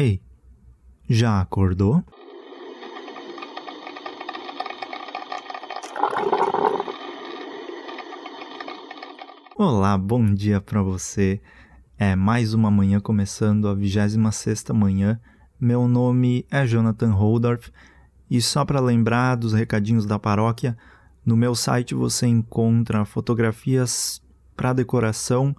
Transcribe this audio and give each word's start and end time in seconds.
Ei, 0.00 0.22
já 1.08 1.40
acordou? 1.40 2.04
Olá, 9.56 9.98
bom 9.98 10.32
dia 10.32 10.60
para 10.60 10.80
você. 10.82 11.40
É 11.98 12.14
mais 12.14 12.54
uma 12.54 12.70
manhã 12.70 13.00
começando, 13.00 13.66
a 13.66 13.74
26 13.74 14.66
manhã. 14.72 15.20
Meu 15.60 15.88
nome 15.88 16.46
é 16.48 16.64
Jonathan 16.64 17.10
Holdorf 17.10 17.72
e 18.30 18.40
só 18.40 18.64
para 18.64 18.78
lembrar 18.78 19.34
dos 19.34 19.52
recadinhos 19.52 20.06
da 20.06 20.16
paróquia, 20.16 20.78
no 21.26 21.36
meu 21.36 21.56
site 21.56 21.92
você 21.92 22.28
encontra 22.28 23.04
fotografias 23.04 24.22
para 24.56 24.72
decoração 24.72 25.56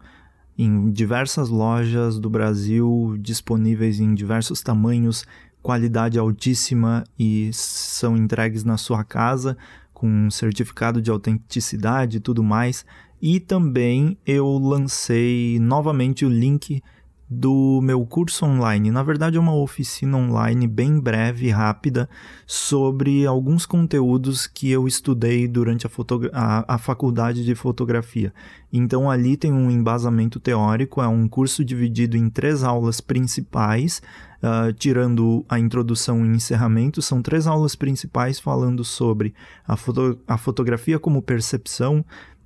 em 0.61 0.91
diversas 0.91 1.47
lojas 1.47 2.19
do 2.19 2.29
Brasil, 2.29 3.15
disponíveis 3.17 4.01
em 4.01 4.13
diversos 4.13 4.61
tamanhos, 4.61 5.23
qualidade 5.63 6.19
altíssima 6.19 7.05
e 7.17 7.49
são 7.53 8.17
entregues 8.17 8.65
na 8.65 8.75
sua 8.75 9.05
casa 9.05 9.57
com 9.93 10.05
um 10.05 10.29
certificado 10.29 11.01
de 11.01 11.09
autenticidade 11.09 12.17
e 12.17 12.19
tudo 12.19 12.43
mais. 12.43 12.85
E 13.21 13.39
também 13.39 14.17
eu 14.25 14.49
lancei 14.57 15.57
novamente 15.61 16.25
o 16.25 16.29
link 16.29 16.83
do 17.29 17.79
meu 17.83 18.03
curso 18.07 18.43
online. 18.43 18.89
Na 18.89 19.03
verdade, 19.03 19.37
é 19.37 19.39
uma 19.39 19.53
oficina 19.53 20.17
online 20.17 20.67
bem 20.67 20.99
breve 20.99 21.47
e 21.47 21.51
rápida 21.51 22.09
sobre 22.47 23.23
alguns 23.27 23.67
conteúdos 23.67 24.47
que 24.47 24.71
eu 24.71 24.87
estudei 24.87 25.47
durante 25.47 25.85
a, 25.85 25.89
a, 26.33 26.75
a, 26.75 26.77
faculdade 26.79 27.45
de 27.45 27.53
fotografia. 27.53 28.33
Então, 28.73 29.11
ali 29.11 29.37
tem 29.37 29.53
um 29.53 29.69
embasamento 29.69 30.39
teórico, 30.39 31.03
é 31.03 31.07
um 31.07 31.27
curso 31.27 31.63
dividido 31.63 32.17
em 32.17 32.29
três 32.29 32.63
aulas 32.63 32.99
principais. 32.99 34.01
Uh, 34.41 34.71
tirando 34.71 35.45
a 35.49 35.59
introdução 35.59 36.25
e 36.25 36.29
encerramento, 36.29 37.01
são 37.01 37.21
três 37.21 37.45
aulas 37.45 37.75
principais 37.75 38.39
falando 38.39 38.85
sobre 38.85 39.33
a, 39.67 39.75
foto 39.75 40.17
a 40.25 40.37
fotografia 40.37 40.97
como 40.97 41.21
percepção, 41.21 42.05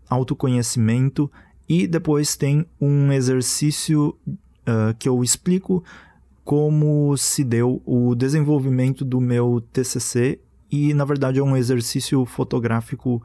autoconhecimento 0.10 1.30
e 1.68 1.88
depois 1.88 2.36
tem 2.36 2.66
um 2.80 3.12
exercício 3.12 4.18
uh, 4.68 4.94
que 4.98 5.08
eu 5.08 5.24
explico 5.24 5.84
como 6.44 7.16
se 7.18 7.44
deu 7.44 7.82
o 7.86 8.16
desenvolvimento 8.16 9.06
do 9.06 9.22
meu 9.22 9.62
TCC 9.72 10.40
e, 10.72 10.94
na 10.94 11.06
verdade, 11.06 11.40
é 11.40 11.44
um 11.44 11.56
exercício 11.56 12.26
fotográfico 12.26 13.22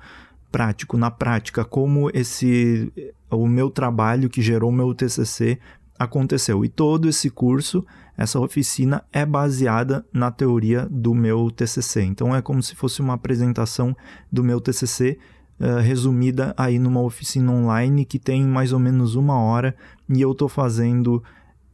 prático, 0.53 0.97
na 0.97 1.11
prática, 1.11 1.65
como 1.65 2.11
esse 2.15 2.93
o 3.31 3.47
meu 3.47 3.71
trabalho 3.71 4.31
que 4.31 4.41
gerou 4.41 4.71
o 4.71 4.73
meu 4.73 4.95
TCC 4.95 5.59
aconteceu. 5.99 6.65
E 6.65 6.69
todo 6.69 7.09
esse 7.09 7.29
curso, 7.29 7.85
essa 8.17 8.39
oficina 8.39 9.05
é 9.13 9.27
baseada 9.27 10.07
na 10.13 10.31
teoria 10.31 10.87
do 10.91 11.15
meu 11.15 11.51
TCC. 11.51 12.03
Então 12.03 12.35
é 12.35 12.41
como 12.41 12.63
se 12.63 12.75
fosse 12.75 13.01
uma 13.01 13.15
apresentação 13.15 13.97
do 14.31 14.45
meu 14.45 14.61
TCC 14.61 15.19
uh, 15.61 15.81
resumida 15.81 16.55
aí 16.57 16.79
numa 16.79 17.01
oficina 17.01 17.53
online 17.53 18.05
que 18.05 18.19
tem 18.19 18.45
mais 18.45 18.73
ou 18.73 18.79
menos 18.79 19.15
uma 19.15 19.39
hora 19.39 19.75
e 20.09 20.21
eu 20.21 20.33
estou 20.33 20.49
fazendo 20.49 21.23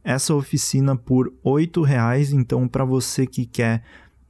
essa 0.03 0.35
oficina 0.35 0.95
por 0.95 1.33
oito 1.43 1.81
reais. 1.81 2.31
Então, 2.31 2.67
para 2.67 2.85
você 2.85 3.25
que 3.25 3.45
quer 3.45 3.83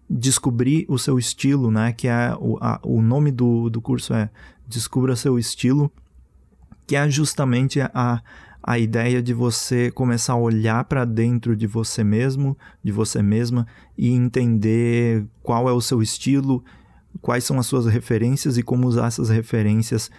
descobrir 0.10 0.86
o 0.88 0.98
seu 0.98 1.20
estilo, 1.20 1.70
né, 1.70 1.92
que 1.92 2.08
é 2.08 2.34
o, 2.40 2.58
a, 2.62 2.80
o 2.84 3.02
nome 3.02 3.32
do, 3.32 3.70
do 3.70 3.82
curso 3.82 4.14
é 4.14 4.30
Descubra 4.68 5.16
seu 5.16 5.38
estilo, 5.38 5.92
que 6.88 6.96
é 6.96 7.08
justamente 7.08 7.80
a, 7.82 8.24
a 8.64 8.80
ideia 8.80 9.22
de 9.22 9.32
você 9.32 9.92
começar 9.92 10.34
a 10.34 10.38
olhar 10.38 10.84
para 10.86 11.06
dentro 11.06 11.56
de 11.56 11.68
você 11.68 12.04
mesmo, 12.04 12.58
de 12.84 12.92
você 12.92 13.22
mesma 13.22 13.68
e 13.96 14.10
entender 14.10 15.24
qual 15.44 15.70
é 15.70 15.72
o 15.72 15.82
seu 15.82 16.02
estilo 16.02 16.64
quais 17.22 17.44
são 17.44 17.60
as 17.60 17.66
suas 17.66 17.86
referências 17.86 18.58
e 18.58 18.64
como 18.64 18.88
usar 18.88 19.08
essas 19.08 19.30
referências 19.30 20.10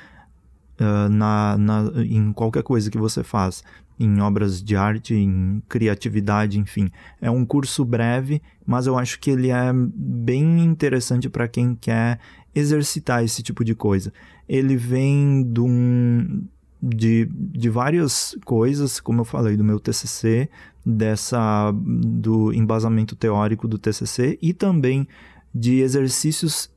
uh, 0.80 1.08
na, 1.08 1.56
na, 1.58 1.92
em 2.02 2.32
qualquer 2.32 2.62
coisa 2.62 2.90
que 2.90 2.98
você 2.98 3.22
faz, 3.22 3.62
em 3.98 4.20
obras 4.20 4.62
de 4.62 4.76
arte, 4.76 5.14
em 5.14 5.62
criatividade, 5.68 6.58
enfim. 6.58 6.90
É 7.20 7.30
um 7.30 7.44
curso 7.44 7.84
breve, 7.84 8.42
mas 8.66 8.86
eu 8.86 8.98
acho 8.98 9.18
que 9.18 9.30
ele 9.30 9.50
é 9.50 9.72
bem 9.72 10.64
interessante 10.64 11.28
para 11.28 11.48
quem 11.48 11.74
quer 11.74 12.18
exercitar 12.54 13.24
esse 13.24 13.42
tipo 13.42 13.64
de 13.64 13.74
coisa. 13.74 14.12
Ele 14.48 14.76
vem 14.76 15.42
de, 15.42 15.60
um, 15.60 16.46
de, 16.82 17.28
de 17.32 17.68
várias 17.70 18.36
coisas, 18.44 19.00
como 19.00 19.20
eu 19.22 19.24
falei, 19.24 19.56
do 19.56 19.64
meu 19.64 19.80
TCC, 19.80 20.48
dessa 20.84 21.72
do 21.72 22.52
embasamento 22.52 23.16
teórico 23.16 23.66
do 23.66 23.76
TCC 23.76 24.38
e 24.40 24.52
também 24.52 25.08
de 25.52 25.80
exercícios 25.80 26.70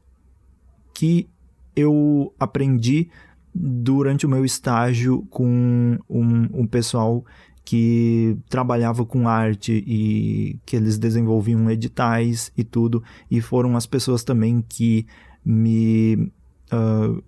que 1.00 1.30
eu 1.78 2.34
aprendi 2.38 3.10
durante 3.56 4.26
o 4.26 4.30
meu 4.30 4.44
estágio 4.44 5.26
com 5.30 5.98
um, 6.10 6.50
um 6.54 6.68
pessoal 6.68 7.24
que 7.64 8.36
trabalhava 8.50 9.06
com 9.06 9.26
arte 9.26 9.82
e 9.88 10.60
que 10.66 10.76
eles 10.76 10.98
desenvolviam 10.98 11.72
editais 11.72 12.52
e 12.58 12.66
tudo, 12.66 13.02
e 13.32 13.40
foram 13.40 13.78
as 13.78 13.86
pessoas 13.86 14.26
também 14.26 14.62
que 14.68 15.08
me 15.46 16.30
uh, 16.74 17.24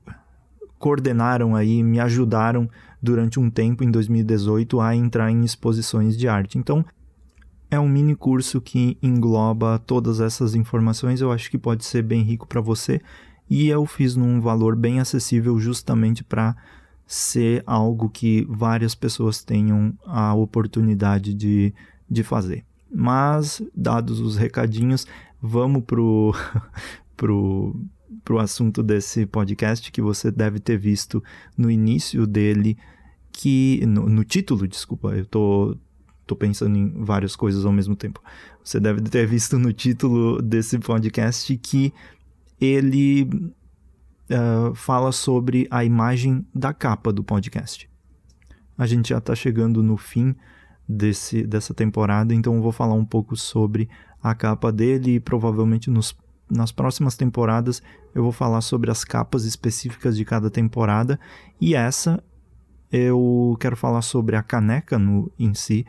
coordenaram 0.77 1.55
aí, 1.55 1.81
me 1.81 2.01
ajudaram 2.01 2.69
durante 3.01 3.39
um 3.39 3.49
tempo 3.49 3.85
em 3.85 3.89
2018 3.89 4.81
a 4.81 4.93
entrar 4.93 5.31
em 5.31 5.45
exposições 5.45 6.17
de 6.17 6.27
arte. 6.27 6.57
Então, 6.57 6.83
é 7.69 7.79
um 7.79 7.87
mini 7.87 8.17
curso 8.17 8.59
que 8.59 8.97
engloba 9.01 9.79
todas 9.79 10.19
essas 10.19 10.55
informações. 10.55 11.21
Eu 11.21 11.31
acho 11.31 11.49
que 11.49 11.57
pode 11.57 11.85
ser 11.85 12.03
bem 12.03 12.21
rico 12.21 12.45
para 12.45 12.59
você 12.59 12.99
e 13.51 13.67
eu 13.67 13.85
fiz 13.85 14.15
num 14.15 14.39
valor 14.39 14.77
bem 14.77 15.01
acessível 15.01 15.59
justamente 15.59 16.23
para 16.23 16.55
ser 17.05 17.61
algo 17.67 18.09
que 18.09 18.47
várias 18.49 18.95
pessoas 18.95 19.43
tenham 19.43 19.93
a 20.05 20.33
oportunidade 20.33 21.33
de, 21.33 21.73
de 22.09 22.23
fazer. 22.23 22.63
Mas, 22.89 23.61
dados 23.75 24.21
os 24.21 24.37
recadinhos, 24.37 25.05
vamos 25.41 25.83
pro, 25.83 26.33
pro, 27.17 27.75
pro 28.23 28.39
assunto 28.39 28.81
desse 28.81 29.25
podcast 29.25 29.91
que 29.91 30.01
você 30.01 30.31
deve 30.31 30.57
ter 30.57 30.77
visto 30.77 31.21
no 31.57 31.69
início 31.69 32.25
dele, 32.25 32.77
que 33.33 33.85
no, 33.85 34.07
no 34.07 34.23
título, 34.23 34.65
desculpa, 34.65 35.09
eu 35.09 35.25
tô 35.25 35.77
tô 36.25 36.35
pensando 36.37 36.77
em 36.77 37.03
várias 37.03 37.35
coisas 37.35 37.65
ao 37.65 37.73
mesmo 37.73 37.93
tempo. 37.93 38.21
Você 38.63 38.79
deve 38.79 39.01
ter 39.01 39.27
visto 39.27 39.59
no 39.59 39.73
título 39.73 40.41
desse 40.41 40.79
podcast 40.79 41.57
que 41.57 41.93
ele 42.61 43.23
uh, 44.29 44.75
fala 44.75 45.11
sobre 45.11 45.67
a 45.71 45.83
imagem 45.83 46.45
da 46.53 46.71
capa 46.71 47.11
do 47.11 47.23
podcast. 47.23 47.89
A 48.77 48.85
gente 48.85 49.09
já 49.09 49.17
está 49.17 49.33
chegando 49.33 49.81
no 49.81 49.97
fim 49.97 50.35
desse, 50.87 51.43
dessa 51.43 51.73
temporada, 51.73 52.33
então 52.33 52.55
eu 52.55 52.61
vou 52.61 52.71
falar 52.71 52.93
um 52.93 53.05
pouco 53.05 53.35
sobre 53.35 53.89
a 54.21 54.35
capa 54.35 54.71
dele 54.71 55.15
e 55.15 55.19
provavelmente 55.19 55.89
nos, 55.89 56.15
nas 56.49 56.71
próximas 56.71 57.15
temporadas 57.17 57.81
eu 58.13 58.21
vou 58.21 58.31
falar 58.31 58.61
sobre 58.61 58.91
as 58.91 59.03
capas 59.03 59.45
específicas 59.45 60.15
de 60.15 60.23
cada 60.23 60.49
temporada 60.49 61.19
e 61.59 61.73
essa 61.73 62.23
eu 62.91 63.57
quero 63.59 63.75
falar 63.75 64.01
sobre 64.01 64.35
a 64.35 64.43
caneca 64.43 64.99
no, 64.99 65.31
em 65.39 65.53
si 65.53 65.85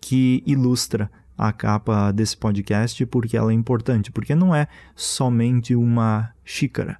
que 0.00 0.42
ilustra 0.46 1.10
a 1.38 1.52
capa 1.52 2.10
desse 2.10 2.36
podcast 2.36 3.06
porque 3.06 3.36
ela 3.36 3.52
é 3.52 3.54
importante, 3.54 4.10
porque 4.10 4.34
não 4.34 4.52
é 4.52 4.66
somente 4.96 5.76
uma 5.76 6.30
xícara 6.44 6.98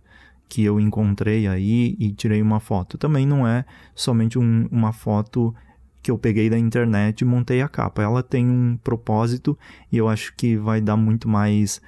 que 0.49 0.62
eu 0.65 0.78
encontrei 0.81 1.47
aí 1.47 1.97
e 1.99 2.12
tirei 2.12 2.41
uma 2.41 2.60
foto. 2.60 2.97
Também 2.97 3.26
não 3.26 3.47
é 3.47 3.65
somente 3.94 4.38
um, 4.38 4.66
uma 4.71 4.93
foto 4.93 5.54
que 6.00 6.10
eu 6.10 6.16
peguei 6.16 6.49
da 6.49 6.56
internet 6.56 7.21
e 7.21 7.25
montei 7.25 7.60
a 7.60 7.69
capa. 7.69 8.03
Ela 8.03 8.22
tem 8.22 8.49
um 8.49 8.78
propósito 8.82 9.59
e 9.91 9.99
eu 9.99 10.09
acho 10.09 10.34
que 10.37 10.56
vai 10.56 10.81
dar 10.81 10.96
muito 10.96 11.29
mais. 11.29 11.82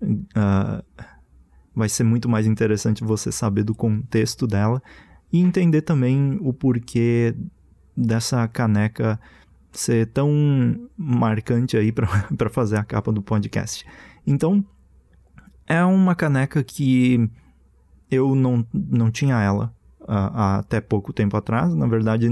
Uh, 0.00 0.82
vai 1.74 1.88
ser 1.88 2.04
muito 2.04 2.28
mais 2.28 2.46
interessante 2.46 3.04
você 3.04 3.30
saber 3.30 3.64
do 3.64 3.74
contexto 3.74 4.46
dela 4.46 4.82
e 5.32 5.40
entender 5.40 5.82
também 5.82 6.38
o 6.40 6.52
porquê 6.52 7.34
dessa 7.96 8.46
caneca 8.48 9.20
ser 9.72 10.06
tão 10.08 10.88
marcante 10.96 11.76
aí 11.76 11.92
para 11.92 12.08
fazer 12.50 12.76
a 12.76 12.84
capa 12.84 13.12
do 13.12 13.22
podcast. 13.22 13.84
Então, 14.26 14.64
é 15.66 15.84
uma 15.84 16.14
caneca 16.14 16.62
que 16.64 17.30
eu 18.10 18.34
não, 18.34 18.66
não 18.72 19.10
tinha 19.10 19.40
ela 19.40 19.72
uh, 20.00 20.58
até 20.58 20.80
pouco 20.80 21.12
tempo 21.12 21.36
atrás. 21.36 21.74
Na 21.74 21.86
verdade, 21.86 22.28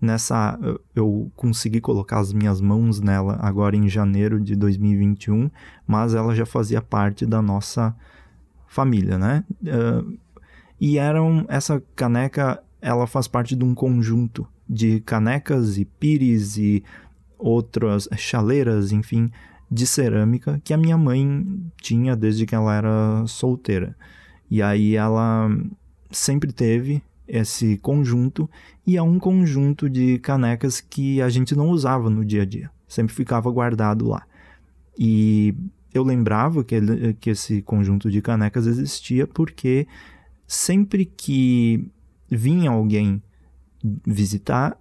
nessa 0.00 0.58
eu 0.94 1.30
consegui 1.36 1.80
colocar 1.80 2.18
as 2.18 2.32
minhas 2.32 2.60
mãos 2.60 3.00
nela 3.00 3.38
agora 3.40 3.76
em 3.76 3.88
janeiro 3.88 4.40
de 4.40 4.56
2021, 4.56 5.48
mas 5.86 6.14
ela 6.14 6.34
já 6.34 6.44
fazia 6.44 6.82
parte 6.82 7.24
da 7.24 7.40
nossa 7.40 7.94
família, 8.66 9.16
né? 9.16 9.44
Uh, 9.62 10.18
e 10.80 10.98
eram 10.98 11.44
essa 11.48 11.80
caneca, 11.94 12.60
ela 12.80 13.06
faz 13.06 13.28
parte 13.28 13.54
de 13.54 13.64
um 13.64 13.74
conjunto 13.74 14.48
de 14.72 15.00
canecas 15.00 15.76
e 15.76 15.84
pires 15.84 16.56
e 16.56 16.82
outras 17.38 18.08
chaleiras, 18.16 18.90
enfim, 18.90 19.30
de 19.70 19.86
cerâmica 19.86 20.60
que 20.64 20.72
a 20.72 20.78
minha 20.78 20.96
mãe 20.96 21.46
tinha 21.80 22.16
desde 22.16 22.46
que 22.46 22.54
ela 22.54 22.74
era 22.74 23.26
solteira. 23.26 23.94
E 24.50 24.62
aí 24.62 24.96
ela 24.96 25.50
sempre 26.10 26.52
teve 26.52 27.02
esse 27.28 27.76
conjunto 27.78 28.48
e 28.86 28.96
é 28.96 29.02
um 29.02 29.18
conjunto 29.18 29.88
de 29.88 30.18
canecas 30.18 30.80
que 30.80 31.20
a 31.20 31.28
gente 31.28 31.54
não 31.54 31.68
usava 31.68 32.08
no 32.08 32.24
dia 32.24 32.42
a 32.42 32.44
dia, 32.46 32.70
sempre 32.88 33.14
ficava 33.14 33.50
guardado 33.50 34.08
lá. 34.08 34.24
E 34.98 35.54
eu 35.92 36.02
lembrava 36.02 36.64
que, 36.64 36.74
ele, 36.74 37.14
que 37.14 37.30
esse 37.30 37.60
conjunto 37.62 38.10
de 38.10 38.22
canecas 38.22 38.66
existia 38.66 39.26
porque 39.26 39.86
sempre 40.46 41.04
que 41.04 41.86
vinha 42.30 42.70
alguém 42.70 43.22
visitar, 44.06 44.78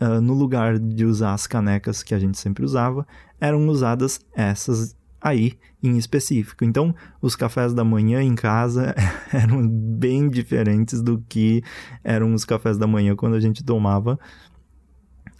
uh, 0.00 0.20
no 0.20 0.34
lugar 0.34 0.78
de 0.78 1.04
usar 1.04 1.34
as 1.34 1.46
canecas 1.46 2.02
que 2.02 2.14
a 2.14 2.18
gente 2.18 2.38
sempre 2.38 2.64
usava, 2.64 3.06
eram 3.40 3.66
usadas 3.68 4.20
essas 4.34 4.96
aí 5.20 5.54
em 5.82 5.96
específico. 5.96 6.64
Então, 6.64 6.94
os 7.20 7.34
cafés 7.34 7.74
da 7.74 7.82
manhã 7.82 8.22
em 8.22 8.34
casa 8.34 8.94
eram 9.32 9.66
bem 9.66 10.28
diferentes 10.28 11.02
do 11.02 11.22
que 11.28 11.62
eram 12.04 12.34
os 12.34 12.44
cafés 12.44 12.78
da 12.78 12.86
manhã 12.86 13.16
quando 13.16 13.34
a 13.34 13.40
gente 13.40 13.64
tomava 13.64 14.18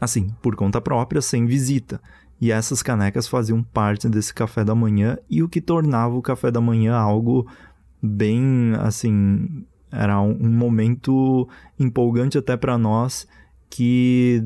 assim, 0.01 0.29
por 0.43 0.55
conta 0.57 0.81
própria, 0.81 1.23
sem 1.23 1.47
visita. 1.47 2.01
E 2.41 2.53
essas 2.53 2.83
canecas 2.83 3.27
faziam 3.27 3.63
parte 3.63 4.09
desse 4.09 4.33
café 4.33 4.63
da 4.63 4.75
manhã 4.75 5.17
e 5.29 5.43
o 5.43 5.49
que 5.49 5.61
tornava 5.61 6.15
o 6.15 6.23
café 6.23 6.51
da 6.51 6.61
manhã 6.61 6.95
algo 6.95 7.47
bem 8.03 8.75
assim, 8.79 9.65
era 9.97 10.21
um, 10.21 10.37
um 10.41 10.51
momento 10.51 11.49
empolgante 11.79 12.39
até 12.39 12.57
para 12.57 12.77
nós 12.77 13.27
que 13.69 14.43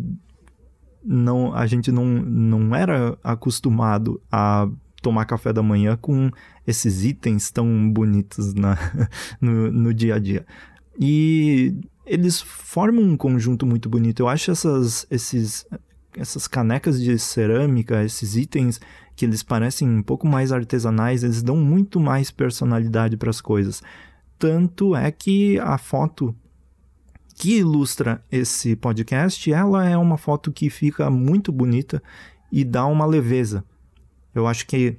não 1.05 1.55
a 1.55 1.67
gente 1.67 1.91
não, 1.91 2.05
não 2.05 2.75
era 2.75 3.19
acostumado 3.23 4.21
a 4.31 4.69
tomar 5.03 5.25
café 5.25 5.53
da 5.53 5.63
manhã 5.63 5.97
com 5.97 6.31
esses 6.67 7.05
itens 7.05 7.51
tão 7.51 7.91
bonitos 7.91 8.55
na, 8.55 8.77
no, 9.41 9.71
no 9.73 9.95
dia 9.95 10.17
a 10.17 10.19
dia. 10.19 10.47
E 10.99 11.75
eles 12.05 12.41
formam 12.41 13.03
um 13.03 13.17
conjunto 13.17 13.65
muito 13.65 13.89
bonito. 13.89 14.21
Eu 14.21 14.29
acho 14.29 14.51
essas, 14.51 15.07
esses, 15.11 15.67
essas 16.17 16.47
canecas 16.47 17.01
de 17.01 17.19
cerâmica, 17.19 18.05
esses 18.05 18.37
itens 18.37 18.81
que 19.17 19.25
eles 19.25 19.43
parecem 19.43 19.89
um 19.89 20.03
pouco 20.03 20.27
mais 20.27 20.53
artesanais, 20.53 21.23
eles 21.23 21.43
dão 21.43 21.57
muito 21.57 22.01
mais 22.01 22.31
personalidade 22.31 23.17
para 23.17 23.31
as 23.31 23.41
coisas. 23.41 23.83
Tanto 24.41 24.97
é 24.97 25.13
que 25.13 25.59
a 25.59 25.77
foto 25.77 26.35
que 27.37 27.59
ilustra 27.59 28.25
esse 28.33 28.75
podcast, 28.75 29.53
ela 29.53 29.87
é 29.87 29.99
uma 29.99 30.17
foto 30.17 30.51
que 30.51 30.71
fica 30.71 31.11
muito 31.11 31.53
bonita 31.53 32.03
e 32.51 32.65
dá 32.65 32.87
uma 32.87 33.05
leveza. 33.05 33.63
Eu 34.35 34.47
acho 34.47 34.67
que 34.67 34.97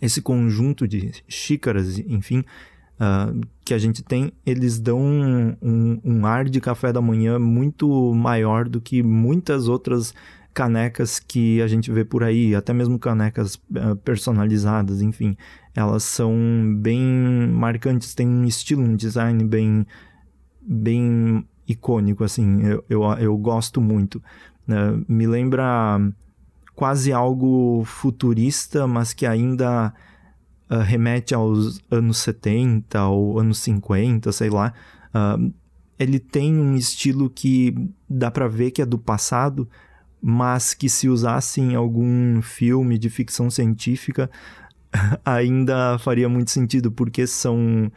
esse 0.00 0.22
conjunto 0.22 0.88
de 0.88 1.12
xícaras, 1.28 1.98
enfim, 1.98 2.38
uh, 2.38 3.38
que 3.66 3.74
a 3.74 3.78
gente 3.78 4.02
tem, 4.02 4.32
eles 4.46 4.80
dão 4.80 4.98
um, 4.98 5.54
um, 5.60 6.00
um, 6.02 6.26
ar 6.26 6.48
de 6.48 6.58
café 6.58 6.90
da 6.90 7.02
manhã 7.02 7.38
muito 7.38 8.14
maior 8.14 8.66
do 8.66 8.80
que 8.80 9.02
muitas 9.02 9.68
outras 9.68 10.14
canecas 10.58 11.20
que 11.20 11.62
a 11.62 11.68
gente 11.68 11.88
vê 11.92 12.04
por 12.04 12.24
aí, 12.24 12.52
até 12.52 12.72
mesmo 12.72 12.98
canecas 12.98 13.54
uh, 13.54 13.94
personalizadas, 14.02 15.00
enfim. 15.00 15.36
Elas 15.72 16.02
são 16.02 16.34
bem 16.80 17.00
marcantes, 17.52 18.12
têm 18.12 18.26
um 18.26 18.44
estilo, 18.44 18.82
um 18.82 18.96
design 18.96 19.44
bem 19.44 19.86
bem 20.60 21.46
icônico, 21.66 22.24
assim, 22.24 22.60
eu, 22.64 22.84
eu, 22.90 23.04
eu 23.20 23.38
gosto 23.38 23.80
muito. 23.80 24.20
Uh, 24.68 25.04
me 25.06 25.28
lembra 25.28 26.00
quase 26.74 27.12
algo 27.12 27.84
futurista, 27.84 28.84
mas 28.88 29.12
que 29.12 29.26
ainda 29.26 29.94
uh, 30.68 30.78
remete 30.78 31.36
aos 31.36 31.80
anos 31.88 32.18
70 32.18 33.06
ou 33.06 33.38
anos 33.38 33.60
50, 33.60 34.32
sei 34.32 34.50
lá. 34.50 34.72
Uh, 35.14 35.52
ele 35.96 36.18
tem 36.18 36.58
um 36.58 36.74
estilo 36.74 37.30
que 37.30 37.72
dá 38.10 38.28
para 38.28 38.48
ver 38.48 38.72
que 38.72 38.82
é 38.82 38.86
do 38.86 38.98
passado, 38.98 39.68
mas 40.20 40.74
que 40.74 40.88
se 40.88 41.08
usasse 41.08 41.60
em 41.60 41.74
algum 41.74 42.42
filme 42.42 42.98
de 42.98 43.08
ficção 43.08 43.50
científica 43.50 44.30
ainda 45.24 45.98
faria 45.98 46.28
muito 46.28 46.50
sentido, 46.50 46.90
porque 46.90 47.26
são 47.26 47.90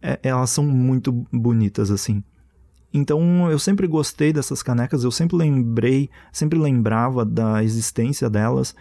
é, 0.00 0.18
elas 0.22 0.50
são 0.50 0.64
muito 0.64 1.12
bonitas 1.32 1.90
assim. 1.90 2.22
Então 2.92 3.50
eu 3.50 3.58
sempre 3.58 3.86
gostei 3.86 4.32
dessas 4.32 4.62
canecas, 4.62 5.04
eu 5.04 5.10
sempre 5.10 5.36
lembrei, 5.36 6.10
sempre 6.30 6.58
lembrava 6.58 7.24
da 7.24 7.62
existência 7.64 8.28
delas. 8.28 8.74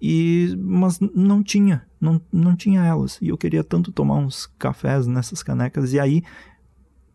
E 0.00 0.56
mas 0.58 0.98
não 0.98 1.42
tinha, 1.42 1.86
não, 2.00 2.20
não 2.32 2.56
tinha 2.56 2.84
elas. 2.84 3.18
E 3.22 3.28
eu 3.28 3.38
queria 3.38 3.62
tanto 3.62 3.92
tomar 3.92 4.16
uns 4.16 4.46
cafés 4.58 5.06
nessas 5.06 5.42
canecas 5.42 5.92
e 5.92 6.00
aí 6.00 6.22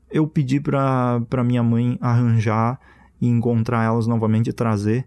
eu 0.10 0.26
pedi 0.26 0.60
para 0.62 1.20
para 1.30 1.44
minha 1.44 1.62
mãe 1.62 1.98
arranjar 2.00 2.80
e 3.19 3.28
encontrar 3.28 3.84
elas 3.84 4.08
novamente 4.08 4.50
e 4.50 4.54
trazer 4.54 5.06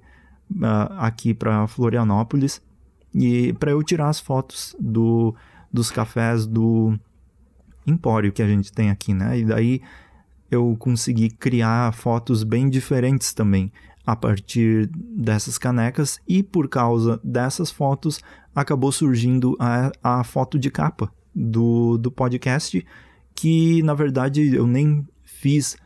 uh, 0.50 0.92
aqui 0.98 1.32
para 1.32 1.66
Florianópolis 1.66 2.62
e 3.14 3.52
para 3.54 3.70
eu 3.70 3.82
tirar 3.82 4.08
as 4.08 4.20
fotos 4.20 4.74
do 4.78 5.34
dos 5.72 5.90
cafés 5.90 6.46
do 6.46 6.98
empório 7.86 8.32
que 8.32 8.42
a 8.42 8.46
gente 8.46 8.72
tem 8.72 8.90
aqui, 8.90 9.14
né? 9.14 9.38
E 9.38 9.44
daí 9.44 9.80
eu 10.50 10.76
consegui 10.78 11.30
criar 11.30 11.92
fotos 11.92 12.42
bem 12.42 12.68
diferentes 12.68 13.32
também 13.32 13.72
a 14.04 14.16
partir 14.16 14.90
dessas 14.92 15.58
canecas 15.58 16.18
e 16.26 16.42
por 16.42 16.68
causa 16.68 17.20
dessas 17.22 17.70
fotos 17.70 18.20
acabou 18.54 18.90
surgindo 18.90 19.56
a, 19.60 19.92
a 20.02 20.24
foto 20.24 20.58
de 20.58 20.70
capa 20.70 21.12
do, 21.34 21.96
do 21.96 22.10
podcast 22.10 22.84
que 23.34 23.82
na 23.84 23.94
verdade 23.94 24.54
eu 24.54 24.66
nem 24.66 25.06
fiz 25.22 25.76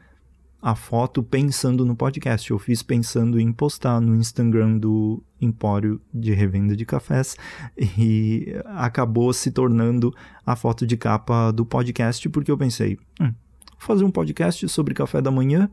a 0.65 0.75
foto 0.75 1.23
pensando 1.23 1.85
no 1.85 1.95
podcast, 1.95 2.51
eu 2.51 2.59
fiz 2.59 2.83
pensando 2.83 3.39
em 3.39 3.53
postar 3.53 4.01
no 4.01 4.15
Instagram 4.15 4.79
do 4.79 5.23
Empório 5.39 6.01
de 6.13 6.33
Revenda 6.33 6.75
de 6.75 6.87
Cafés 6.87 7.37
e 7.77 8.47
acabou 8.65 9.31
se 9.35 9.51
tornando 9.51 10.11
a 10.47 10.57
foto 10.57 10.87
de 10.87 10.97
capa 10.97 11.51
do 11.51 11.67
podcast 11.67 12.27
porque 12.31 12.51
eu 12.51 12.57
pensei, 12.57 12.99
hum, 13.21 13.27
vou 13.73 13.79
fazer 13.79 14.05
um 14.05 14.11
podcast 14.11 14.67
sobre 14.71 14.95
café 14.95 15.21
da 15.21 15.31
manhã 15.31 15.69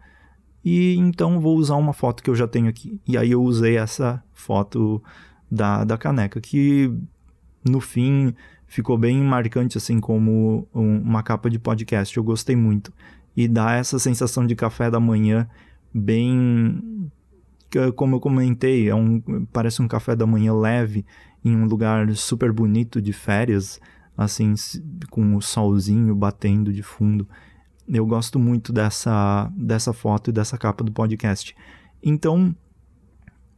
e 0.62 0.98
então 0.98 1.40
vou 1.40 1.56
usar 1.56 1.78
uma 1.78 1.94
foto 1.94 2.22
que 2.22 2.30
eu 2.30 2.36
já 2.36 2.46
tenho 2.46 2.68
aqui. 2.68 3.00
E 3.08 3.18
aí 3.18 3.32
eu 3.32 3.42
usei 3.42 3.78
essa 3.78 4.22
foto 4.34 5.02
da, 5.50 5.86
da 5.86 5.98
caneca 5.98 6.42
que 6.42 6.94
no 7.64 7.80
fim 7.80 8.36
ficou 8.68 8.98
bem 8.98 9.24
marcante 9.24 9.78
assim 9.78 10.02
como 10.02 10.68
um, 10.76 10.98
uma 10.98 11.24
capa 11.24 11.50
de 11.50 11.58
podcast, 11.58 12.18
eu 12.18 12.26
gostei 12.26 12.58
muito 12.58 12.92
e 13.36 13.48
dá 13.48 13.74
essa 13.74 13.98
sensação 14.00 14.46
de 14.46 14.56
café 14.56 14.90
da 14.90 15.00
manhã 15.00 15.48
bem 15.94 17.10
como 17.96 18.16
eu 18.16 18.20
comentei, 18.20 18.90
é 18.90 18.96
um, 18.96 19.46
parece 19.52 19.82
um 19.82 19.88
café 19.88 20.16
da 20.16 20.28
manhã 20.28 20.54
leve 20.54 21.06
em 21.44 21.56
um 21.56 21.66
lugar 21.66 22.12
super 22.16 22.52
bonito 22.52 23.02
de 23.02 23.14
férias, 23.14 23.80
assim, 24.18 24.54
com 25.10 25.36
o 25.36 25.42
solzinho 25.42 26.14
batendo 26.14 26.74
de 26.74 26.84
fundo. 26.84 27.28
Eu 27.88 28.06
gosto 28.06 28.38
muito 28.38 28.74
dessa, 28.74 29.52
dessa 29.56 29.94
foto 29.94 30.30
e 30.30 30.34
dessa 30.34 30.58
capa 30.58 30.84
do 30.84 30.92
podcast. 30.92 31.56
Então, 32.04 32.54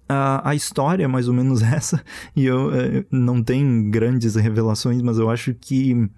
a, 0.08 0.50
a 0.50 0.56
história 0.56 1.06
é 1.06 1.08
mais 1.08 1.28
ou 1.28 1.34
menos 1.34 1.62
essa, 1.64 2.04
e 2.36 2.46
eu, 2.46 2.74
eh, 2.74 3.06
não 3.10 3.42
tem 3.42 3.90
grandes 3.90 4.36
revelações, 4.36 5.02
mas 5.02 5.18
eu 5.18 5.30
acho 5.30 5.54
que 5.56 6.10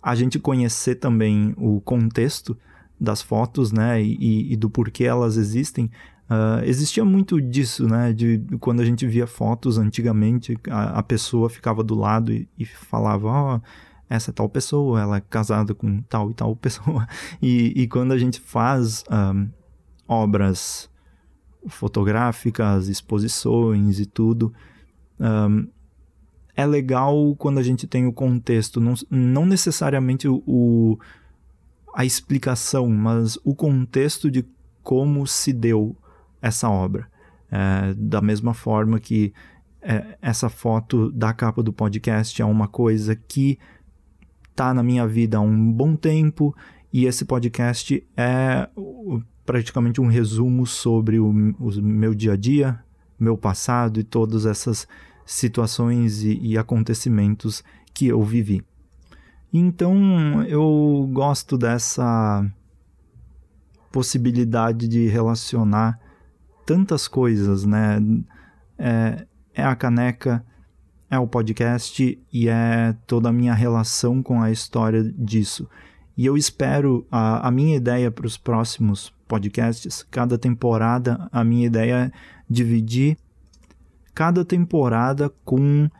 a 0.00 0.14
gente 0.14 0.38
conhecer 0.38 0.96
também 0.96 1.54
o 1.56 1.80
contexto 1.80 2.56
das 3.02 3.20
fotos, 3.20 3.72
né, 3.72 4.00
e, 4.00 4.52
e 4.52 4.56
do 4.56 4.70
porquê 4.70 5.04
elas 5.04 5.36
existem, 5.36 5.86
uh, 6.30 6.62
existia 6.64 7.04
muito 7.04 7.40
disso, 7.42 7.88
né, 7.88 8.12
de 8.12 8.40
quando 8.60 8.80
a 8.80 8.84
gente 8.84 9.04
via 9.08 9.26
fotos 9.26 9.76
antigamente, 9.76 10.56
a, 10.70 11.00
a 11.00 11.02
pessoa 11.02 11.50
ficava 11.50 11.82
do 11.82 11.96
lado 11.96 12.32
e, 12.32 12.48
e 12.56 12.64
falava, 12.64 13.26
ó, 13.26 13.56
oh, 13.56 13.60
essa 14.08 14.30
é 14.30 14.34
tal 14.34 14.48
pessoa, 14.48 15.00
ela 15.00 15.16
é 15.16 15.20
casada 15.20 15.74
com 15.74 16.00
tal 16.02 16.30
e 16.30 16.34
tal 16.34 16.54
pessoa, 16.56 17.08
e, 17.42 17.72
e 17.74 17.88
quando 17.88 18.12
a 18.12 18.18
gente 18.18 18.38
faz 18.38 19.02
um, 19.10 19.48
obras 20.06 20.88
fotográficas, 21.66 22.86
exposições 22.86 23.98
e 23.98 24.06
tudo, 24.06 24.54
um, 25.18 25.66
é 26.54 26.66
legal 26.66 27.34
quando 27.36 27.58
a 27.58 27.62
gente 27.62 27.86
tem 27.86 28.06
o 28.06 28.12
contexto, 28.12 28.80
não, 28.80 28.94
não 29.10 29.46
necessariamente 29.46 30.28
o, 30.28 30.42
o 30.46 30.98
a 31.94 32.04
explicação, 32.04 32.88
mas 32.88 33.38
o 33.44 33.54
contexto 33.54 34.30
de 34.30 34.44
como 34.82 35.26
se 35.26 35.52
deu 35.52 35.96
essa 36.40 36.68
obra. 36.68 37.06
É, 37.50 37.94
da 37.94 38.20
mesma 38.20 38.54
forma 38.54 38.98
que 38.98 39.32
é, 39.82 40.16
essa 40.22 40.48
foto 40.48 41.10
da 41.12 41.32
capa 41.32 41.62
do 41.62 41.72
podcast 41.72 42.40
é 42.40 42.44
uma 42.44 42.66
coisa 42.66 43.14
que 43.14 43.58
está 44.50 44.72
na 44.72 44.82
minha 44.82 45.06
vida 45.06 45.36
há 45.36 45.40
um 45.40 45.72
bom 45.72 45.94
tempo 45.94 46.54
e 46.92 47.04
esse 47.04 47.24
podcast 47.24 48.06
é 48.16 48.68
praticamente 49.44 50.00
um 50.00 50.06
resumo 50.06 50.66
sobre 50.66 51.18
o, 51.18 51.28
o 51.28 51.82
meu 51.82 52.14
dia 52.14 52.32
a 52.32 52.36
dia, 52.36 52.78
meu 53.18 53.36
passado 53.36 53.98
e 54.00 54.04
todas 54.04 54.46
essas 54.46 54.86
situações 55.26 56.22
e, 56.22 56.38
e 56.40 56.58
acontecimentos 56.58 57.62
que 57.92 58.06
eu 58.06 58.22
vivi. 58.22 58.62
Então 59.52 60.42
eu 60.44 61.08
gosto 61.12 61.58
dessa 61.58 62.44
possibilidade 63.90 64.88
de 64.88 65.06
relacionar 65.08 66.00
tantas 66.64 67.06
coisas, 67.06 67.64
né? 67.64 68.00
É, 68.78 69.26
é 69.54 69.62
a 69.62 69.76
caneca, 69.76 70.44
é 71.10 71.18
o 71.18 71.26
podcast 71.26 72.18
e 72.32 72.48
é 72.48 72.96
toda 73.06 73.28
a 73.28 73.32
minha 73.32 73.52
relação 73.52 74.22
com 74.22 74.40
a 74.40 74.50
história 74.50 75.04
disso. 75.04 75.68
E 76.16 76.24
eu 76.24 76.36
espero 76.36 77.06
a, 77.10 77.46
a 77.46 77.50
minha 77.50 77.76
ideia 77.76 78.10
para 78.10 78.26
os 78.26 78.38
próximos 78.38 79.12
podcasts, 79.28 80.02
cada 80.10 80.38
temporada, 80.38 81.28
a 81.30 81.44
minha 81.44 81.66
ideia 81.66 82.06
é 82.06 82.12
dividir 82.48 83.16
cada 84.14 84.44
temporada 84.44 85.30
com 85.44 85.90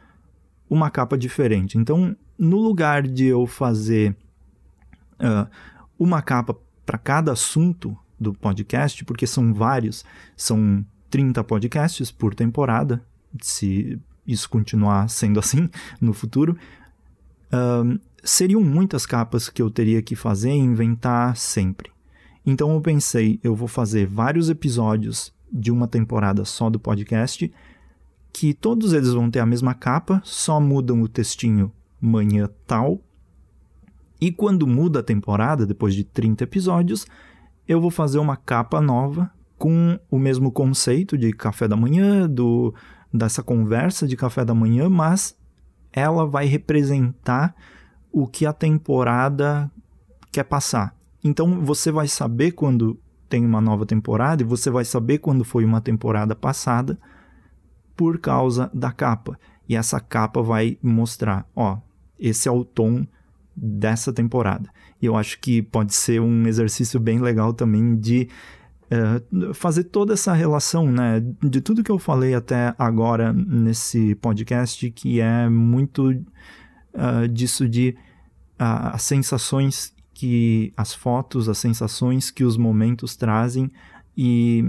uma 0.69 0.91
capa 0.91 1.17
diferente. 1.17 1.77
Então, 1.79 2.17
no 2.43 2.59
lugar 2.59 3.07
de 3.07 3.27
eu 3.27 3.47
fazer 3.47 4.17
uh, 5.21 5.49
uma 5.97 6.21
capa 6.21 6.57
para 6.85 6.99
cada 6.99 7.31
assunto 7.31 7.97
do 8.19 8.35
podcast, 8.35 9.05
porque 9.05 9.29
são 9.29 9.55
vários, 9.55 10.05
são 10.37 10.85
30 11.09 11.45
podcasts 11.45 12.11
por 12.11 12.35
temporada, 12.35 13.01
se 13.41 13.97
isso 14.27 14.51
continuar 14.51 15.09
sendo 15.09 15.39
assim 15.39 15.71
no 16.03 16.13
futuro, 16.13 16.59
uh, 17.53 18.01
seriam 18.25 18.61
muitas 18.61 19.07
capas 19.07 19.49
que 19.49 19.63
eu 19.63 19.71
teria 19.71 20.03
que 20.03 20.17
fazer 20.17 20.51
e 20.51 20.59
inventar 20.59 21.37
sempre. 21.37 21.93
Então 22.45 22.75
eu 22.75 22.81
pensei, 22.81 23.39
eu 23.45 23.55
vou 23.55 23.69
fazer 23.69 24.05
vários 24.05 24.51
episódios 24.51 25.33
de 25.49 25.71
uma 25.71 25.87
temporada 25.87 26.45
só 26.45 26.69
do 26.69 26.81
podcast, 26.81 27.53
que 28.33 28.53
todos 28.53 28.93
eles 28.93 29.13
vão 29.13 29.31
ter 29.31 29.39
a 29.39 29.47
mesma 29.47 29.75
capa, 29.75 30.21
só 30.25 30.61
mudam 30.61 31.03
o 31.03 31.09
textinho 31.09 31.71
manhã 32.03 32.51
tal. 32.67 33.01
E 34.21 34.33
quando 34.33 34.67
muda 34.67 35.01
a 35.01 35.03
temporada, 35.03 35.65
depois 35.65 35.95
de 35.95 36.03
30 36.03 36.45
episódios, 36.45 37.07
eu 37.67 37.81
vou 37.81 37.91
fazer 37.91 38.19
uma 38.19 38.37
capa 38.37 38.81
nova 38.81 39.31
com 39.57 39.99
o 40.11 40.19
mesmo 40.19 40.51
conceito 40.51 41.17
de 41.17 41.33
café 41.33 41.69
da 41.69 41.77
manhã, 41.77 42.29
do, 42.29 42.75
dessa 43.15 43.43
conversa 43.43 44.09
de 44.09 44.17
café 44.17 44.45
da 44.45 44.55
manhã, 44.55 44.89
mas 44.89 45.39
ela 45.93 46.27
vai 46.27 46.47
representar 46.47 47.55
o 48.11 48.27
que 48.27 48.45
a 48.45 48.53
temporada 48.53 49.71
quer 50.33 50.45
passar. 50.45 50.97
Então 51.23 51.61
você 51.65 51.93
vai 51.93 52.09
saber 52.09 52.53
quando 52.53 52.99
tem 53.29 53.47
uma 53.47 53.61
nova 53.61 53.87
temporada 53.87 54.43
e 54.43 54.47
você 54.47 54.71
vai 54.71 54.85
saber 54.85 55.19
quando 55.19 55.45
foi 55.45 55.65
uma 55.65 55.81
temporada 55.81 56.35
passada 56.35 56.99
por 57.97 58.19
causa 58.19 58.71
da 58.75 58.91
capa. 58.91 59.39
E 59.69 59.77
essa 59.77 60.01
capa 60.01 60.43
vai 60.43 60.77
mostrar, 60.83 61.47
ó, 61.55 61.79
esse 62.23 62.49
é 62.49 62.53
o 62.53 62.65
tom 62.65 63.05
dessa 63.55 64.13
temporada. 64.13 64.71
E 65.01 65.07
eu 65.07 65.17
acho 65.17 65.39
que 65.41 65.61
pode 65.61 65.95
ser 65.95 66.21
um 66.21 66.47
exercício 66.47 67.01
bem 67.01 67.19
legal 67.21 67.53
também 67.53 67.97
de 67.97 68.29
uh, 68.91 69.53
fazer 69.53 69.85
toda 69.85 70.13
essa 70.13 70.33
relação, 70.33 70.91
né, 70.91 71.21
de 71.43 71.61
tudo 71.61 71.83
que 71.83 71.91
eu 71.91 71.99
falei 71.99 72.35
até 72.35 72.75
agora 72.79 73.33
nesse 73.33 74.15
podcast, 74.15 74.89
que 74.93 75.21
é 75.21 75.49
muito 75.49 76.11
uh, 76.11 77.29
disso 77.29 77.69
de 77.69 77.97
uh, 78.61 78.95
as 78.95 79.03
sensações 79.03 79.93
que 80.15 80.73
as 80.77 80.95
fotos, 80.95 81.49
as 81.49 81.59
sensações 81.59 82.31
que 82.31 82.45
os 82.45 82.57
momentos 82.57 83.17
trazem 83.17 83.71
e 84.17 84.65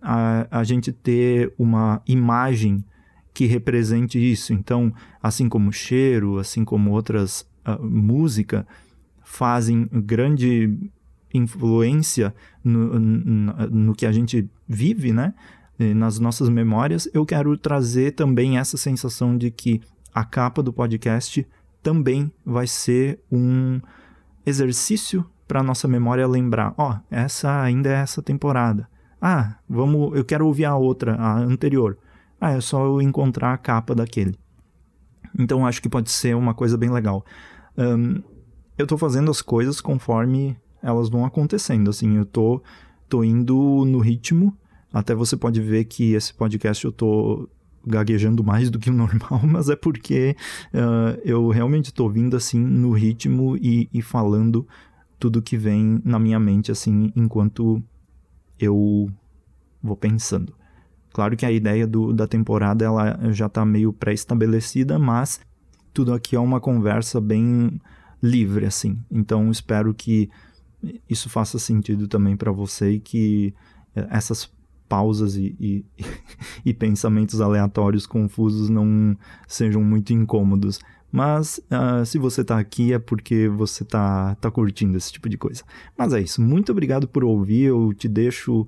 a, 0.00 0.46
a 0.50 0.64
gente 0.64 0.92
ter 0.92 1.52
uma 1.58 2.00
imagem 2.06 2.82
que 3.38 3.46
represente 3.46 4.18
isso. 4.18 4.52
Então, 4.52 4.92
assim 5.22 5.48
como 5.48 5.72
cheiro, 5.72 6.40
assim 6.40 6.64
como 6.64 6.90
outras 6.90 7.48
uh, 7.64 7.80
música, 7.80 8.66
fazem 9.22 9.88
grande 9.92 10.76
influência 11.32 12.34
no, 12.64 12.98
no, 12.98 13.52
no, 13.68 13.94
que 13.94 14.04
a 14.06 14.10
gente 14.10 14.50
vive, 14.66 15.12
né? 15.12 15.34
Nas 15.94 16.18
nossas 16.18 16.48
memórias, 16.48 17.08
eu 17.14 17.24
quero 17.24 17.56
trazer 17.56 18.10
também 18.10 18.58
essa 18.58 18.76
sensação 18.76 19.38
de 19.38 19.52
que 19.52 19.80
a 20.12 20.24
capa 20.24 20.60
do 20.60 20.72
podcast 20.72 21.46
também 21.80 22.32
vai 22.44 22.66
ser 22.66 23.20
um 23.30 23.80
exercício 24.44 25.24
para 25.46 25.62
nossa 25.62 25.86
memória 25.86 26.26
lembrar, 26.26 26.74
ó, 26.76 26.94
oh, 26.94 26.98
essa 27.08 27.62
ainda 27.62 27.88
é 27.88 28.00
essa 28.00 28.20
temporada. 28.20 28.88
Ah, 29.22 29.58
vamos, 29.68 30.16
eu 30.16 30.24
quero 30.24 30.44
ouvir 30.44 30.64
a 30.64 30.74
outra, 30.74 31.14
a 31.14 31.38
anterior. 31.38 31.96
Ah, 32.40 32.52
é 32.52 32.60
só 32.60 32.84
eu 32.84 33.02
encontrar 33.02 33.52
a 33.52 33.58
capa 33.58 33.94
daquele. 33.94 34.38
Então 35.38 35.66
acho 35.66 35.82
que 35.82 35.88
pode 35.88 36.10
ser 36.10 36.36
uma 36.36 36.54
coisa 36.54 36.76
bem 36.76 36.90
legal. 36.90 37.24
Um, 37.76 38.22
eu 38.76 38.84
estou 38.84 38.96
fazendo 38.96 39.30
as 39.30 39.42
coisas 39.42 39.80
conforme 39.80 40.56
elas 40.82 41.08
vão 41.08 41.24
acontecendo. 41.24 41.90
Assim, 41.90 42.16
eu 42.16 42.24
tô, 42.24 42.62
tô 43.08 43.24
indo 43.24 43.84
no 43.84 43.98
ritmo. 43.98 44.56
Até 44.92 45.14
você 45.14 45.36
pode 45.36 45.60
ver 45.60 45.84
que 45.84 46.14
esse 46.14 46.32
podcast 46.32 46.84
eu 46.84 46.92
tô 46.92 47.48
gaguejando 47.86 48.44
mais 48.44 48.70
do 48.70 48.78
que 48.78 48.90
o 48.90 48.92
normal, 48.92 49.40
mas 49.46 49.68
é 49.68 49.76
porque 49.76 50.36
uh, 50.74 51.18
eu 51.24 51.48
realmente 51.48 51.86
estou 51.86 52.10
vindo 52.10 52.36
assim 52.36 52.58
no 52.58 52.92
ritmo 52.92 53.56
e, 53.56 53.88
e 53.92 54.02
falando 54.02 54.66
tudo 55.18 55.42
que 55.42 55.56
vem 55.56 56.00
na 56.04 56.18
minha 56.18 56.38
mente 56.38 56.70
assim 56.70 57.12
enquanto 57.16 57.82
eu 58.58 59.10
vou 59.82 59.96
pensando. 59.96 60.57
Claro 61.12 61.36
que 61.36 61.46
a 61.46 61.52
ideia 61.52 61.86
do, 61.86 62.12
da 62.12 62.26
temporada 62.26 62.84
ela 62.84 63.18
já 63.32 63.46
está 63.46 63.64
meio 63.64 63.92
pré-estabelecida, 63.92 64.98
mas 64.98 65.40
tudo 65.92 66.12
aqui 66.12 66.36
é 66.36 66.40
uma 66.40 66.60
conversa 66.60 67.20
bem 67.20 67.80
livre, 68.22 68.66
assim. 68.66 68.98
Então 69.10 69.50
espero 69.50 69.94
que 69.94 70.30
isso 71.08 71.28
faça 71.28 71.58
sentido 71.58 72.06
também 72.06 72.36
para 72.36 72.52
você 72.52 72.92
e 72.92 73.00
que 73.00 73.54
eh, 73.96 74.06
essas 74.10 74.50
pausas 74.88 75.36
e, 75.36 75.56
e, 75.60 75.84
e, 76.64 76.72
pensamentos 76.72 77.40
aleatórios 77.40 78.06
confusos 78.06 78.68
não 78.68 79.16
sejam 79.46 79.82
muito 79.82 80.12
incômodos. 80.12 80.80
Mas 81.10 81.58
uh, 81.70 82.04
se 82.04 82.18
você 82.18 82.42
está 82.42 82.58
aqui 82.58 82.92
é 82.92 82.98
porque 82.98 83.48
você 83.48 83.82
está 83.82 84.34
tá 84.36 84.50
curtindo 84.50 84.96
esse 84.96 85.12
tipo 85.12 85.28
de 85.28 85.38
coisa. 85.38 85.62
Mas 85.96 86.12
é 86.12 86.20
isso. 86.20 86.40
Muito 86.40 86.70
obrigado 86.70 87.08
por 87.08 87.24
ouvir. 87.24 87.64
Eu 87.64 87.94
te 87.94 88.08
deixo 88.08 88.66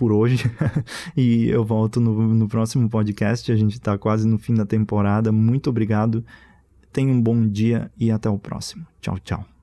por 0.00 0.12
hoje. 0.12 0.50
e 1.14 1.50
eu 1.50 1.62
volto 1.62 2.00
no, 2.00 2.34
no 2.34 2.48
próximo 2.48 2.88
podcast. 2.88 3.52
A 3.52 3.56
gente 3.56 3.74
está 3.74 3.98
quase 3.98 4.26
no 4.26 4.38
fim 4.38 4.54
da 4.54 4.64
temporada. 4.64 5.30
Muito 5.30 5.68
obrigado. 5.68 6.24
Tenha 6.90 7.12
um 7.12 7.20
bom 7.20 7.46
dia 7.46 7.92
e 7.98 8.10
até 8.10 8.30
o 8.30 8.38
próximo. 8.38 8.86
Tchau, 9.02 9.18
tchau. 9.18 9.59